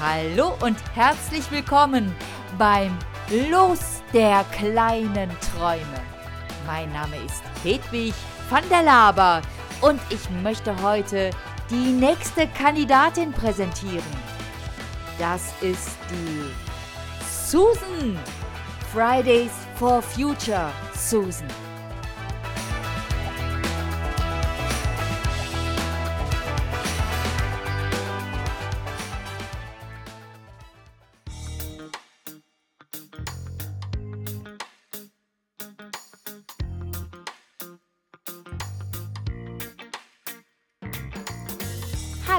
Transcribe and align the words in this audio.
Hallo 0.00 0.54
und 0.60 0.76
herzlich 0.94 1.50
willkommen 1.50 2.14
beim 2.56 2.96
Los 3.50 4.00
der 4.12 4.44
kleinen 4.52 5.28
Träume. 5.40 6.00
Mein 6.68 6.92
Name 6.92 7.16
ist 7.26 7.42
Hedwig 7.64 8.14
van 8.48 8.62
der 8.70 8.84
Laber 8.84 9.42
und 9.80 10.00
ich 10.10 10.30
möchte 10.40 10.80
heute 10.84 11.30
die 11.68 11.90
nächste 11.90 12.46
Kandidatin 12.46 13.32
präsentieren. 13.32 14.04
Das 15.18 15.52
ist 15.62 15.98
die 16.12 16.44
Susan. 17.50 18.16
Fridays 18.92 19.50
for 19.74 20.00
Future 20.00 20.70
Susan. 20.94 21.48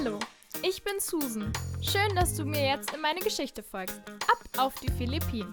Hallo, 0.01 0.17
ich 0.63 0.81
bin 0.81 0.97
Susan. 0.97 1.51
Schön, 1.81 2.15
dass 2.15 2.33
du 2.37 2.45
mir 2.45 2.65
jetzt 2.65 2.93
in 2.93 3.01
meine 3.01 3.19
Geschichte 3.19 3.61
folgst. 3.61 3.99
Ab 4.31 4.39
auf 4.57 4.75
die 4.75 4.89
Philippinen. 4.93 5.51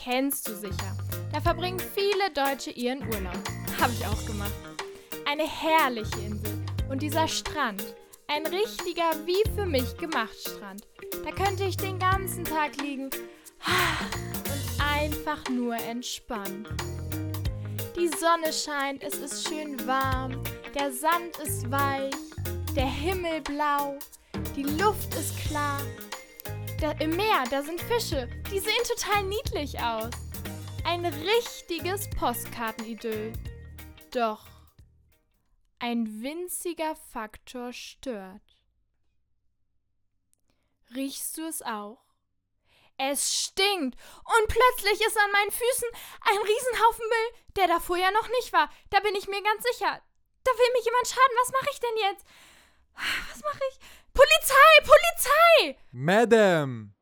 Kennst 0.00 0.46
du 0.46 0.54
sicher. 0.54 0.96
Da 1.32 1.40
verbringen 1.40 1.80
viele 1.80 2.30
Deutsche 2.32 2.70
ihren 2.70 3.02
Urlaub. 3.02 3.42
Habe 3.80 3.92
ich 3.92 4.06
auch 4.06 4.26
gemacht. 4.26 4.52
Eine 5.26 5.42
herrliche 5.42 6.20
Insel. 6.20 6.64
Und 6.88 7.02
dieser 7.02 7.26
Strand. 7.26 7.82
Ein 8.28 8.46
richtiger, 8.46 9.10
wie 9.26 9.42
für 9.56 9.66
mich 9.66 9.96
gemacht 9.96 10.38
Strand. 10.38 10.86
Da 11.24 11.32
könnte 11.32 11.64
ich 11.64 11.76
den 11.76 11.98
ganzen 11.98 12.44
Tag 12.44 12.80
liegen 12.80 13.06
und 13.06 14.84
einfach 14.88 15.48
nur 15.48 15.74
entspannen. 15.74 16.64
Die 17.98 18.06
Sonne 18.06 18.52
scheint, 18.52 19.02
es 19.02 19.16
ist 19.16 19.48
schön 19.48 19.84
warm, 19.84 20.40
der 20.78 20.92
Sand 20.92 21.38
ist 21.42 21.68
weich, 21.72 22.14
der 22.74 22.86
Himmel 22.86 23.40
blau, 23.40 23.98
die 24.54 24.62
Luft 24.62 25.14
ist 25.14 25.36
klar. 25.38 25.80
Da, 26.80 26.92
Im 26.92 27.16
Meer, 27.16 27.44
da 27.50 27.62
sind 27.62 27.80
Fische, 27.80 28.28
die 28.50 28.58
sehen 28.60 28.82
total 28.86 29.24
niedlich 29.24 29.78
aus. 29.80 30.10
Ein 30.84 31.04
richtiges 31.04 32.08
Postkartenidyll. 32.10 33.32
Doch 34.12 34.46
ein 35.78 36.22
winziger 36.22 36.94
Faktor 36.94 37.72
stört. 37.72 38.42
Riechst 40.94 41.38
du 41.38 41.46
es 41.46 41.62
auch? 41.62 41.98
Es 42.98 43.34
stinkt 43.34 43.96
und 43.96 44.48
plötzlich 44.48 45.00
ist 45.06 45.16
an 45.16 45.32
meinen 45.32 45.50
Füßen 45.50 45.88
ein 46.20 46.36
Riesenhaufen 46.36 47.04
Müll, 47.08 47.40
der 47.56 47.66
da 47.66 47.80
vorher 47.80 48.10
noch 48.10 48.28
nicht 48.28 48.52
war. 48.52 48.70
Da 48.90 49.00
bin 49.00 49.14
ich 49.14 49.26
mir 49.26 49.42
ganz 49.42 49.62
sicher. 49.64 50.02
Da 50.44 50.50
will 50.52 50.72
mir 50.74 50.84
jemand 50.84 51.08
schaden. 51.08 51.36
Was 51.40 51.52
mache 51.52 51.70
ich 51.72 51.80
denn 51.80 51.96
jetzt? 52.10 52.26
Was 53.30 53.42
mache 53.42 53.60
ich? 53.70 53.78
Polizei! 54.12 54.72
Polizei! 54.84 55.78
Madam, 55.92 56.94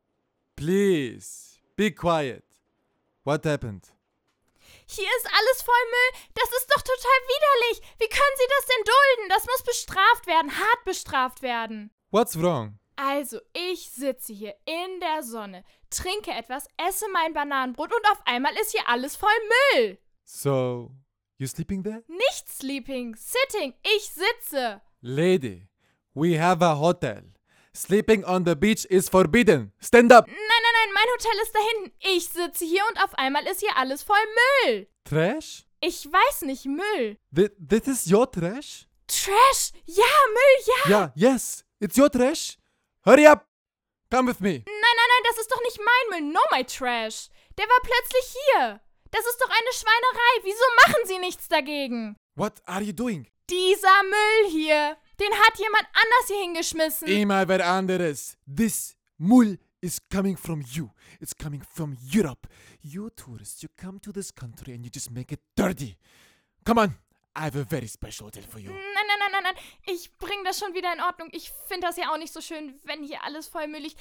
please, 0.56 1.58
be 1.76 1.90
quiet. 1.90 2.44
What 3.24 3.44
happened? 3.44 3.92
Hier 4.86 5.08
ist 5.18 5.26
alles 5.26 5.62
voll 5.62 5.84
Müll. 5.90 6.20
Das 6.34 6.48
ist 6.50 6.66
doch 6.74 6.82
total 6.82 7.20
widerlich. 7.28 7.82
Wie 7.98 8.08
können 8.08 8.36
Sie 8.38 8.48
das 8.56 8.66
denn 8.66 8.84
dulden? 8.84 9.28
Das 9.28 9.46
muss 9.46 9.62
bestraft 9.62 10.26
werden, 10.26 10.58
hart 10.58 10.84
bestraft 10.84 11.42
werden. 11.42 11.90
What's 12.10 12.40
wrong? 12.40 12.78
Also, 12.96 13.38
ich 13.52 13.90
sitze 13.90 14.32
hier 14.32 14.56
in 14.64 15.00
der 15.00 15.22
Sonne, 15.22 15.62
trinke 15.90 16.32
etwas, 16.32 16.66
esse 16.78 17.06
mein 17.12 17.32
Bananenbrot 17.32 17.92
und 17.94 18.10
auf 18.10 18.20
einmal 18.24 18.52
ist 18.56 18.72
hier 18.72 18.88
alles 18.88 19.14
voll 19.14 19.28
Müll. 19.74 19.98
So, 20.24 20.90
you 21.36 21.46
sleeping 21.46 21.84
there? 21.84 22.02
Nicht 22.08 22.48
sleeping, 22.48 23.14
sitting. 23.14 23.74
Ich 23.96 24.10
sitze. 24.10 24.80
Lady, 25.00 25.67
we 26.18 26.36
have 26.36 26.62
a 26.62 26.74
hotel. 26.74 27.22
Sleeping 27.72 28.24
on 28.24 28.44
the 28.44 28.56
beach 28.56 28.84
is 28.90 29.08
forbidden. 29.08 29.70
Stand 29.80 30.10
up. 30.12 30.26
Nein, 30.26 30.36
nein, 30.36 30.74
nein, 30.74 30.94
mein 30.94 31.06
Hotel 31.14 31.42
ist 31.42 31.54
da 31.54 31.60
hinten. 31.70 31.92
Ich 32.00 32.28
sitze 32.28 32.64
hier 32.64 32.82
und 32.88 33.02
auf 33.04 33.14
einmal 33.14 33.46
ist 33.46 33.60
hier 33.60 33.76
alles 33.76 34.02
voll 34.02 34.16
Müll. 34.66 34.88
Trash? 35.04 35.64
Ich 35.80 36.06
weiß 36.06 36.42
nicht, 36.42 36.66
Müll. 36.66 37.18
Th 37.34 37.52
this 37.58 37.86
is 37.86 38.10
your 38.10 38.30
trash? 38.30 38.88
Trash? 39.06 39.72
Ja, 39.86 40.04
Müll, 40.34 40.66
ja. 40.66 40.90
Yeah, 40.90 41.12
yes, 41.14 41.64
it's 41.78 41.96
your 41.96 42.10
trash. 42.10 42.58
Hurry 43.04 43.26
up. 43.26 43.46
Come 44.10 44.28
with 44.28 44.40
me. 44.40 44.64
Nein, 44.66 44.96
nein, 44.98 45.10
nein, 45.12 45.24
das 45.30 45.38
ist 45.38 45.52
doch 45.52 45.62
nicht 45.62 45.78
mein 45.78 46.22
Müll. 46.22 46.32
No, 46.32 46.40
my 46.50 46.64
trash. 46.64 47.28
Der 47.56 47.66
war 47.66 47.80
plötzlich 47.82 48.34
hier. 48.34 48.80
Das 49.10 49.24
ist 49.24 49.38
doch 49.40 49.50
eine 49.50 49.72
Schweinerei. 49.72 50.32
Wieso 50.42 50.64
machen 50.84 51.02
Sie 51.04 51.18
nichts 51.18 51.48
dagegen? 51.48 52.16
What 52.34 52.60
are 52.66 52.82
you 52.82 52.92
doing? 52.92 53.28
Dieser 53.48 54.02
Müll 54.02 54.50
hier. 54.50 54.96
Den 55.20 55.32
hat 55.32 55.58
jemand 55.58 55.84
anders 55.86 56.26
hier 56.28 56.40
hingeschmissen. 56.42 57.08
Immer 57.08 57.48
wer 57.48 57.66
anderes. 57.66 58.36
This 58.46 58.96
Mull 59.16 59.58
is 59.80 60.00
coming 60.10 60.36
from 60.36 60.62
you. 60.62 60.90
It's 61.20 61.34
coming 61.34 61.62
from 61.62 61.96
Europe. 62.12 62.48
You 62.80 63.10
tourists, 63.10 63.62
you 63.62 63.68
come 63.76 64.00
to 64.00 64.12
this 64.12 64.32
country 64.32 64.74
and 64.74 64.84
you 64.84 64.90
just 64.92 65.10
make 65.10 65.32
it 65.32 65.40
dirty. 65.56 65.96
Come 66.64 66.78
on, 66.80 66.94
I 67.34 67.44
have 67.46 67.56
a 67.56 67.64
very 67.64 67.88
special 67.88 68.26
hotel 68.26 68.44
for 68.48 68.60
you. 68.60 68.70
Nein, 68.70 68.78
nein, 68.94 69.18
nein, 69.18 69.32
nein, 69.32 69.42
nein. 69.54 69.64
Ich 69.86 70.16
bring 70.18 70.44
das 70.44 70.58
schon 70.58 70.74
wieder 70.74 70.92
in 70.92 71.00
Ordnung. 71.00 71.28
Ich 71.32 71.50
finde 71.66 71.86
das 71.86 71.96
ja 71.96 72.12
auch 72.12 72.18
nicht 72.18 72.32
so 72.32 72.40
schön, 72.40 72.78
wenn 72.84 73.02
hier 73.02 73.22
alles 73.24 73.48
voll 73.48 73.66
Müll 73.68 73.82
liegt. 73.82 73.98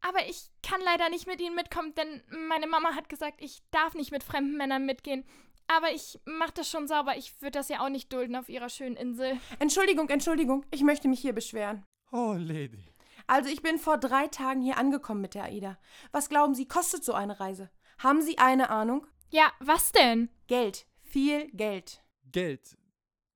Aber 0.00 0.28
ich 0.28 0.50
kann 0.62 0.80
leider 0.80 1.08
nicht 1.08 1.28
mit 1.28 1.40
Ihnen 1.40 1.54
mitkommen, 1.54 1.94
denn 1.94 2.22
meine 2.48 2.66
Mama 2.66 2.94
hat 2.94 3.08
gesagt, 3.08 3.40
ich 3.40 3.62
darf 3.70 3.94
nicht 3.94 4.10
mit 4.10 4.24
fremden 4.24 4.56
Männern 4.56 4.84
mitgehen. 4.84 5.24
Aber 5.66 5.92
ich 5.92 6.20
mache 6.24 6.52
das 6.54 6.68
schon 6.68 6.86
sauber. 6.86 7.16
Ich 7.16 7.40
würde 7.40 7.58
das 7.58 7.68
ja 7.68 7.80
auch 7.84 7.88
nicht 7.88 8.12
dulden 8.12 8.36
auf 8.36 8.48
Ihrer 8.48 8.68
schönen 8.68 8.96
Insel. 8.96 9.38
Entschuldigung, 9.58 10.08
Entschuldigung, 10.08 10.64
ich 10.70 10.82
möchte 10.82 11.08
mich 11.08 11.20
hier 11.20 11.32
beschweren. 11.32 11.84
Oh, 12.10 12.34
Lady. 12.36 12.92
Also 13.26 13.48
ich 13.48 13.62
bin 13.62 13.78
vor 13.78 13.98
drei 13.98 14.28
Tagen 14.28 14.60
hier 14.60 14.76
angekommen 14.76 15.20
mit 15.20 15.34
der 15.34 15.44
AIDA. 15.44 15.78
Was 16.10 16.28
glauben 16.28 16.54
Sie, 16.54 16.66
kostet 16.66 17.04
so 17.04 17.14
eine 17.14 17.40
Reise? 17.40 17.70
Haben 17.98 18.20
Sie 18.20 18.38
eine 18.38 18.70
Ahnung? 18.70 19.06
Ja, 19.30 19.52
was 19.60 19.92
denn? 19.92 20.28
Geld. 20.46 20.86
Viel 21.00 21.50
Geld. 21.52 22.02
Geld. 22.30 22.76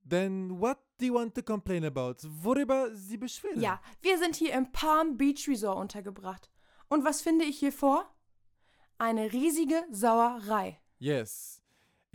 Then 0.09 0.61
what 0.61 0.79
do 0.99 1.07
you 1.07 1.15
want 1.15 1.35
to 1.35 1.43
complain 1.43 1.85
about? 1.85 2.17
Worüber 2.23 2.95
Sie 2.95 3.17
beschweren? 3.17 3.61
Ja, 3.61 3.81
wir 4.03 4.19
sind 4.19 4.37
hier 4.37 4.53
im 4.55 4.71
Palm 4.73 5.17
Beach 5.17 5.49
Resort 5.49 5.79
untergebracht. 5.79 6.51
Und 6.89 7.05
was 7.05 7.23
finde 7.23 7.45
ich 7.45 7.59
hier 7.59 7.73
vor? 7.73 8.13
Eine 8.99 9.33
riesige 9.33 9.85
Sauerei. 9.91 10.81
Yes. 10.99 11.63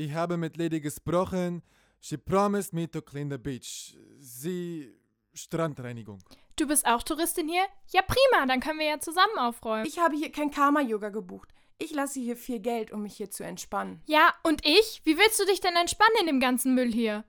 Ich 0.01 0.15
habe 0.15 0.35
mit 0.35 0.57
Lady 0.57 0.81
gesprochen. 0.81 1.61
She 1.99 2.17
promised 2.17 2.73
me 2.73 2.89
to 2.89 3.03
clean 3.03 3.29
the 3.29 3.37
beach. 3.37 3.95
Sie 4.17 4.91
Strandreinigung. 5.35 6.23
Du 6.55 6.65
bist 6.65 6.87
auch 6.87 7.03
Touristin 7.03 7.47
hier? 7.47 7.61
Ja, 7.89 8.01
prima, 8.01 8.47
dann 8.47 8.61
können 8.61 8.79
wir 8.79 8.87
ja 8.87 8.99
zusammen 8.99 9.37
aufräumen. 9.37 9.85
Ich 9.85 9.99
habe 9.99 10.15
hier 10.15 10.31
kein 10.31 10.49
Karma-Yoga 10.49 11.09
gebucht. 11.09 11.49
Ich 11.77 11.91
lasse 11.91 12.19
hier 12.19 12.35
viel 12.35 12.59
Geld, 12.59 12.91
um 12.91 13.03
mich 13.03 13.15
hier 13.15 13.29
zu 13.29 13.43
entspannen. 13.43 14.01
ja, 14.07 14.33
und 14.41 14.65
ich? 14.65 15.01
Wie 15.03 15.19
willst 15.19 15.39
du 15.39 15.45
dich 15.45 15.61
denn 15.61 15.75
entspannen 15.75 16.17
in 16.21 16.25
dem 16.25 16.39
ganzen 16.39 16.73
Müll 16.73 16.91
hier? 16.91 17.23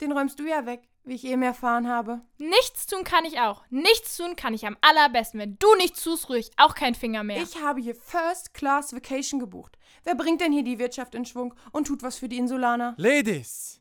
Den 0.00 0.12
räumst 0.12 0.38
du 0.38 0.48
ja 0.48 0.64
weg, 0.64 0.88
wie 1.06 1.14
ich 1.14 1.24
eben 1.24 1.42
erfahren 1.42 1.88
habe. 1.88 2.20
Nichts 2.38 2.86
tun 2.86 3.04
kann 3.04 3.24
ich 3.24 3.40
auch. 3.40 3.64
Nichts 3.70 4.16
tun 4.16 4.34
kann 4.34 4.54
ich 4.54 4.66
am 4.66 4.76
allerbesten. 4.80 5.38
Wenn 5.38 5.58
du 5.58 5.74
nichts 5.76 6.02
tust, 6.02 6.28
rühr 6.28 6.36
ich 6.36 6.50
auch 6.56 6.74
keinen 6.74 6.94
Finger 6.96 7.22
mehr. 7.22 7.40
Ich 7.40 7.62
habe 7.62 7.80
hier 7.80 7.94
First 7.94 8.54
Class 8.54 8.92
Vacation 8.92 9.38
gebucht. 9.38 9.78
Wer 10.02 10.16
bringt 10.16 10.40
denn 10.40 10.52
hier 10.52 10.64
die 10.64 10.78
Wirtschaft 10.78 11.14
in 11.14 11.24
Schwung 11.24 11.54
und 11.72 11.86
tut 11.86 12.02
was 12.02 12.18
für 12.18 12.28
die 12.28 12.38
Insulaner? 12.38 12.94
Ladies, 12.98 13.80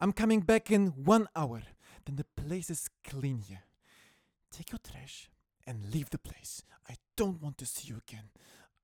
I'm 0.00 0.14
coming 0.14 0.44
back 0.44 0.70
in 0.70 0.92
one 1.06 1.26
hour. 1.34 1.62
Then 2.04 2.16
the 2.18 2.42
place 2.42 2.70
is 2.70 2.88
clean 3.02 3.38
here. 3.38 3.62
Take 4.50 4.72
your 4.72 4.82
trash 4.82 5.30
and 5.66 5.82
leave 5.92 6.10
the 6.10 6.18
place. 6.18 6.62
I 6.88 6.94
don't 7.16 7.42
want 7.42 7.58
to 7.58 7.64
see 7.66 7.88
you 7.88 7.96
again. 7.96 8.30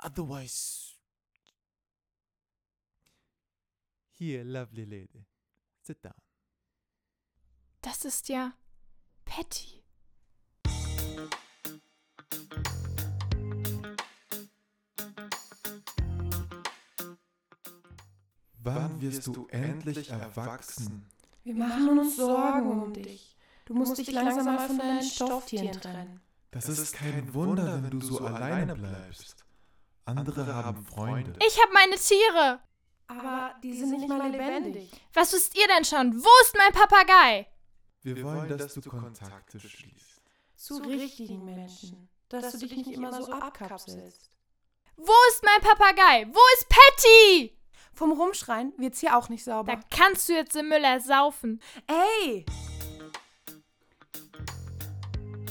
Otherwise. 0.01 0.97
Here, 4.11 4.45
lovely 4.45 4.85
lady. 4.85 5.27
Sit 5.83 6.03
down. 6.03 6.15
Das 7.83 8.05
ist 8.05 8.29
ja 8.29 8.53
Patty. 9.25 9.83
Wann 18.63 19.01
wirst 19.01 19.27
du 19.27 19.49
endlich 19.49 20.11
erwachsen? 20.11 21.11
Wir 21.43 21.55
machen 21.55 21.99
uns 21.99 22.15
Sorgen 22.15 22.83
um 22.83 22.93
dich. 22.93 23.37
Du 23.65 23.75
musst 23.75 23.99
dich 23.99 24.13
langsam 24.13 24.45
mal 24.45 24.65
von 24.65 24.79
deinen 24.79 25.03
Stofftieren 25.03 25.73
trennen. 25.73 26.21
Das 26.53 26.69
ist 26.69 26.95
kein 26.95 27.35
Wunder, 27.35 27.83
wenn 27.83 27.91
du 27.91 28.01
so 28.01 28.21
alleine 28.25 28.77
bleibst. 28.77 29.45
Andere 30.05 30.55
haben 30.55 30.85
Freunde. 30.85 31.35
Ich 31.45 31.61
hab 31.61 31.73
meine 31.73 31.97
Tiere. 31.97 32.61
Aber 33.09 33.57
die 33.61 33.77
sind 33.77 33.91
nicht 33.91 34.09
mal 34.09 34.31
lebendig. 34.31 34.93
Was 35.13 35.33
wisst 35.33 35.57
ihr 35.57 35.67
denn 35.67 35.85
schon? 35.85 36.15
Wo 36.15 36.31
ist 36.45 36.57
mein 36.57 36.73
Papagei? 36.73 37.49
Wir 38.03 38.23
wollen, 38.23 38.49
dass 38.59 38.75
du 38.75 38.81
Kontakte 38.83 39.61
schließt. 39.61 40.23
Zu 40.57 40.79
richtigen 40.79 41.45
Menschen. 41.45 42.09
dass, 42.29 42.53
du 42.53 42.59
dich 42.59 42.77
nicht 42.77 42.93
immer 42.93 43.13
so 43.23 43.33
abkapselst. 43.33 44.31
Wo 44.97 45.13
ist 45.31 45.43
mein 45.45 45.61
Papagei? 45.61 46.27
Wo 46.33 46.41
ist 46.55 46.69
Patty? 46.69 47.59
Vom 47.95 48.13
Rumschreien 48.13 48.73
wird's 48.77 49.01
hier 49.01 49.17
auch 49.17 49.29
nicht 49.29 49.47
Da 49.47 49.53
sauber. 49.53 49.81
kannst 49.91 50.29
du 50.29 50.35
jetzt 50.35 50.57
im 50.57 50.69
Müller 50.69 51.01
saufen. 51.01 51.61
Ey! 51.87 52.47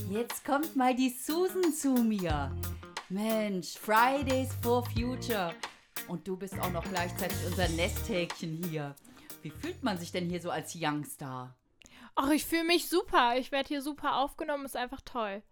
Jetzt 0.09 0.43
kommt 0.43 0.75
mal 0.75 0.95
die 0.95 1.09
Susan 1.09 1.73
zu 1.73 1.93
mir. 1.93 2.55
Mensch, 3.09 3.77
Fridays 3.77 4.49
for 4.61 4.85
Future. 4.85 5.53
Und 6.07 6.27
du 6.27 6.35
bist 6.35 6.59
auch 6.59 6.71
noch 6.71 6.83
gleichzeitig 6.83 7.37
unser 7.45 7.69
Nesthäkchen 7.69 8.63
hier. 8.63 8.95
Wie 9.41 9.51
fühlt 9.51 9.81
man 9.83 9.97
sich 9.97 10.11
denn 10.11 10.29
hier 10.29 10.41
so 10.41 10.49
als 10.49 10.73
Youngstar? 10.75 11.55
Ach, 12.15 12.29
ich 12.31 12.45
fühle 12.45 12.63
mich 12.63 12.87
super. 12.89 13.37
Ich 13.37 13.51
werde 13.51 13.67
hier 13.67 13.81
super 13.81 14.17
aufgenommen. 14.17 14.65
Ist 14.65 14.77
einfach 14.77 15.01
toll. 15.01 15.43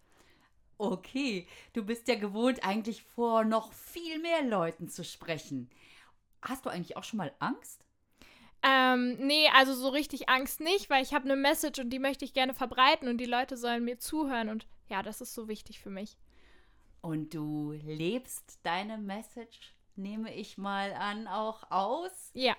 Okay, 0.77 1.45
du 1.73 1.83
bist 1.83 2.07
ja 2.07 2.15
gewohnt, 2.15 2.63
eigentlich 2.63 3.03
vor 3.03 3.43
noch 3.43 3.73
viel 3.73 4.19
mehr 4.19 4.43
Leuten 4.43 4.87
zu 4.87 5.03
sprechen. 5.03 5.69
Hast 6.41 6.65
du 6.65 6.69
eigentlich 6.69 6.95
auch 6.97 7.03
schon 7.03 7.17
mal 7.17 7.33
Angst? 7.39 7.83
Ähm, 8.63 9.17
nee, 9.25 9.47
also 9.55 9.73
so 9.73 9.89
richtig 9.89 10.29
Angst 10.29 10.59
nicht, 10.61 10.89
weil 10.89 11.03
ich 11.03 11.13
habe 11.13 11.25
eine 11.25 11.35
Message 11.35 11.79
und 11.79 11.89
die 11.91 11.99
möchte 11.99 12.25
ich 12.25 12.33
gerne 12.33 12.53
verbreiten 12.53 13.07
und 13.09 13.17
die 13.17 13.25
Leute 13.25 13.57
sollen 13.57 13.85
mir 13.85 13.99
zuhören 13.99 14.49
und 14.49 14.67
ja, 14.89 15.01
das 15.03 15.21
ist 15.21 15.33
so 15.33 15.47
wichtig 15.47 15.79
für 15.79 15.89
mich. 15.89 16.17
Und 17.01 17.33
du 17.33 17.71
lebst 17.73 18.59
deine 18.63 18.97
Message, 18.97 19.75
nehme 19.95 20.33
ich 20.33 20.57
mal 20.57 20.93
an, 20.93 21.27
auch 21.27 21.69
aus? 21.71 22.33
Ja, 22.33 22.55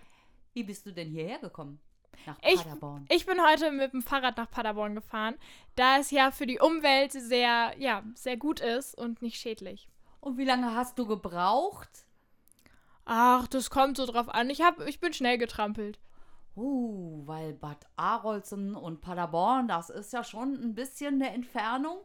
Wie 0.54 0.62
bist 0.64 0.86
du 0.86 0.92
denn 0.92 1.08
hierher 1.10 1.38
gekommen? 1.40 1.80
Nach 2.26 2.36
Ich- 2.42 2.62
Paderborn. 2.62 3.06
ich 3.08 3.26
bin 3.26 3.42
heute 3.42 3.70
mit 3.72 3.92
dem 3.92 4.02
Fahrrad 4.02 4.36
nach 4.36 4.50
Paderborn 4.50 4.94
gefahren, 4.94 5.36
da 5.76 5.98
es 5.98 6.10
ja 6.10 6.30
für 6.30 6.46
die 6.46 6.58
Umwelt 6.60 7.12
sehr, 7.12 7.74
ja, 7.78 8.02
sehr 8.14 8.36
gut 8.36 8.60
ist 8.60 8.96
und 8.96 9.22
nicht 9.22 9.40
schädlich. 9.40 9.88
Und 10.20 10.36
wie 10.36 10.44
lange 10.44 10.74
hast 10.74 10.98
du 10.98 11.06
gebraucht? 11.06 12.04
Ach, 13.04 13.46
das 13.48 13.70
kommt 13.70 13.96
so 13.96 14.06
drauf 14.06 14.28
an. 14.28 14.50
Ich, 14.50 14.60
hab, 14.62 14.80
ich 14.86 15.00
bin 15.00 15.12
schnell 15.12 15.38
getrampelt. 15.38 15.98
Uh, 16.56 17.22
weil 17.26 17.54
Bad 17.54 17.86
Arolsen 17.96 18.74
und 18.74 19.00
Paderborn, 19.00 19.66
das 19.68 19.88
ist 19.88 20.12
ja 20.12 20.22
schon 20.22 20.54
ein 20.54 20.74
bisschen 20.74 21.14
eine 21.14 21.32
Entfernung. 21.32 21.98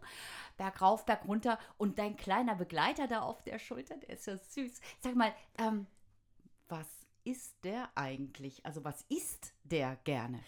Bergauf, 0.56 1.06
berg 1.06 1.28
runter. 1.28 1.60
Und 1.78 2.00
dein 2.00 2.16
kleiner 2.16 2.56
Begleiter 2.56 3.08
da 3.08 3.22
auf 3.22 3.44
der 3.44 3.60
Schulter, 3.60 3.98
der 3.98 4.12
ist 4.12 4.28
ja 4.28 4.38
süß. 4.38 4.80
Sag 5.02 5.16
mal, 5.16 5.34
ähm, 5.58 5.88
was 6.70 7.05
ist 7.26 7.64
der 7.64 7.90
eigentlich? 7.96 8.66
Also, 8.66 8.84
was 8.84 9.04
isst 9.10 9.54
der 9.64 9.98
gerne? 10.04 10.40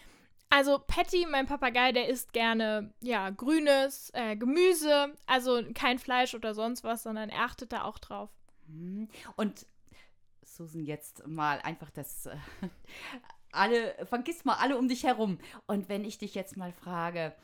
Also 0.50 0.78
Patty, 0.78 1.26
mein 1.30 1.46
Papagei, 1.46 1.92
der 1.92 2.08
isst 2.08 2.32
gerne, 2.32 2.94
ja, 3.02 3.28
grünes 3.28 4.10
äh, 4.14 4.34
Gemüse, 4.34 5.14
also 5.26 5.62
kein 5.74 5.98
Fleisch 5.98 6.34
oder 6.34 6.54
sonst 6.54 6.84
was, 6.84 7.02
sondern 7.02 7.28
er 7.28 7.42
achtet 7.42 7.72
da 7.72 7.84
auch 7.84 7.98
drauf. 7.98 8.30
Hm. 8.66 9.08
Und 9.36 9.66
Susan, 10.42 10.84
jetzt 10.84 11.26
mal 11.26 11.60
einfach 11.60 11.90
das. 11.90 12.26
Äh, 12.26 12.36
alle, 13.52 14.06
vergiss 14.06 14.44
mal 14.44 14.56
alle 14.56 14.78
um 14.78 14.88
dich 14.88 15.04
herum. 15.04 15.38
Und 15.66 15.88
wenn 15.88 16.04
ich 16.04 16.18
dich 16.18 16.34
jetzt 16.34 16.56
mal 16.56 16.72
frage, 16.72 17.34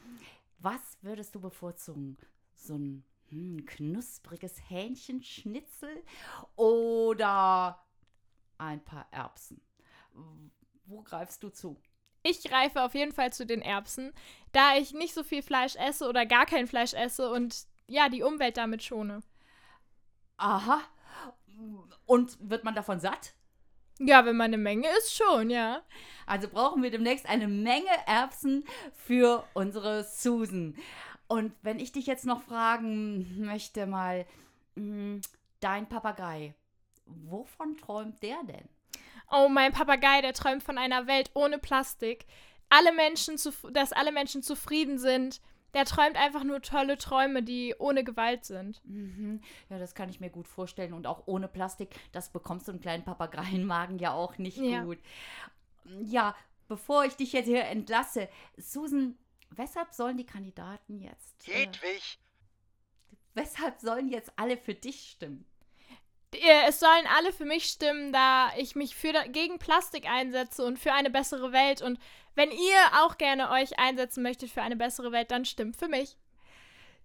was 0.58 0.80
würdest 1.02 1.34
du 1.34 1.40
bevorzugen? 1.40 2.16
So 2.54 2.76
ein 2.76 3.04
hm, 3.28 3.66
knuspriges 3.66 4.70
Hähnchenschnitzel 4.70 6.02
oder 6.56 7.83
ein 8.66 8.84
paar 8.84 9.06
Erbsen? 9.10 9.60
Wo 10.86 11.02
greifst 11.02 11.42
du 11.42 11.48
zu? 11.48 11.80
Ich 12.22 12.42
greife 12.42 12.82
auf 12.82 12.94
jeden 12.94 13.12
Fall 13.12 13.32
zu 13.32 13.44
den 13.44 13.60
Erbsen, 13.60 14.12
da 14.52 14.76
ich 14.76 14.94
nicht 14.94 15.12
so 15.12 15.22
viel 15.22 15.42
Fleisch 15.42 15.76
esse 15.76 16.08
oder 16.08 16.24
gar 16.24 16.46
kein 16.46 16.66
Fleisch 16.66 16.94
esse 16.94 17.30
und 17.30 17.66
ja, 17.86 18.08
die 18.08 18.22
Umwelt 18.22 18.56
damit 18.56 18.82
schone. 18.82 19.22
Aha. 20.38 20.80
Und 22.06 22.36
wird 22.40 22.64
man 22.64 22.74
davon 22.74 22.98
satt? 22.98 23.34
Ja, 23.98 24.24
wenn 24.24 24.36
man 24.36 24.46
eine 24.46 24.58
Menge 24.58 24.88
isst, 24.98 25.14
schon, 25.14 25.50
ja. 25.50 25.82
Also 26.26 26.48
brauchen 26.48 26.82
wir 26.82 26.90
demnächst 26.90 27.28
eine 27.28 27.46
Menge 27.46 27.90
Erbsen 28.06 28.64
für 28.92 29.44
unsere 29.54 30.02
Susan. 30.04 30.76
Und 31.28 31.52
wenn 31.62 31.78
ich 31.78 31.92
dich 31.92 32.06
jetzt 32.06 32.26
noch 32.26 32.42
fragen 32.42 33.44
möchte, 33.44 33.86
mal, 33.86 34.26
mh, 34.74 35.20
dein 35.60 35.88
Papagei, 35.88 36.54
wovon 37.06 37.76
träumt 37.76 38.22
der 38.22 38.42
denn? 38.44 38.68
Oh, 39.30 39.48
mein 39.48 39.72
Papagei, 39.72 40.20
der 40.20 40.32
träumt 40.34 40.62
von 40.62 40.78
einer 40.78 41.06
Welt 41.06 41.30
ohne 41.34 41.58
Plastik. 41.58 42.26
Alle 42.68 42.92
Menschen, 42.92 43.36
dass 43.72 43.92
alle 43.92 44.12
Menschen 44.12 44.42
zufrieden 44.42 44.98
sind. 44.98 45.40
Der 45.74 45.84
träumt 45.84 46.16
einfach 46.16 46.44
nur 46.44 46.62
tolle 46.62 46.96
Träume, 46.98 47.42
die 47.42 47.74
ohne 47.78 48.04
Gewalt 48.04 48.44
sind. 48.44 48.80
Mhm. 48.84 49.40
Ja, 49.68 49.78
das 49.78 49.94
kann 49.96 50.08
ich 50.08 50.20
mir 50.20 50.30
gut 50.30 50.46
vorstellen. 50.46 50.92
Und 50.92 51.06
auch 51.08 51.24
ohne 51.26 51.48
Plastik, 51.48 51.88
das 52.12 52.30
bekommst 52.30 52.68
du 52.68 52.72
einen 52.72 52.80
kleinen 52.80 53.04
Papageienmagen 53.04 53.98
ja 53.98 54.12
auch 54.12 54.38
nicht 54.38 54.58
Ja. 54.58 54.84
gut. 54.84 54.98
Ja, 56.04 56.36
bevor 56.68 57.04
ich 57.04 57.14
dich 57.16 57.32
jetzt 57.32 57.46
hier 57.46 57.64
entlasse, 57.64 58.28
Susan, 58.56 59.18
weshalb 59.50 59.92
sollen 59.92 60.16
die 60.16 60.26
Kandidaten 60.26 61.00
jetzt. 61.00 61.48
Äh, 61.48 61.66
Hedwig, 61.66 62.18
weshalb 63.34 63.80
sollen 63.80 64.08
jetzt 64.08 64.32
alle 64.36 64.56
für 64.56 64.74
dich 64.74 65.10
stimmen? 65.10 65.44
Äh, 66.34 66.68
Es 66.68 66.80
sollen 66.80 67.06
alle 67.16 67.32
für 67.32 67.44
mich 67.44 67.64
stimmen, 67.64 68.12
da 68.12 68.50
ich 68.56 68.74
mich 68.74 68.94
für, 68.96 69.12
gegen 69.28 69.58
Plastik 69.58 70.08
einsetze 70.08 70.64
und 70.64 70.78
für 70.78 70.92
eine 70.92 71.10
bessere 71.10 71.52
Welt. 71.52 71.82
Und 71.82 71.98
wenn 72.34 72.50
ihr 72.50 73.02
auch 73.02 73.18
gerne 73.18 73.50
euch 73.50 73.78
einsetzen 73.78 74.22
möchtet 74.22 74.50
für 74.50 74.62
eine 74.62 74.76
bessere 74.76 75.12
Welt, 75.12 75.30
dann 75.30 75.44
stimmt 75.44 75.76
für 75.76 75.88
mich. 75.88 76.16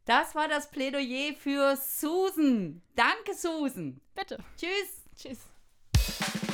Das 0.06 0.34
war 0.34 0.48
das 0.48 0.72
Plädoyer 0.72 1.34
für 1.36 1.76
Susan. 1.76 2.82
Danke, 2.96 3.36
Susan. 3.36 4.02
Bitte. 4.16 4.38
Tschüss. 4.58 5.04
Tschüss. 5.16 6.49